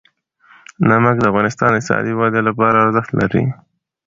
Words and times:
نمک 0.87 1.15
د 1.19 1.23
افغانستان 1.31 1.69
د 1.71 1.75
اقتصادي 1.77 2.13
ودې 2.15 2.41
لپاره 2.47 2.77
ارزښت 2.85 3.11
لري. 3.19 3.43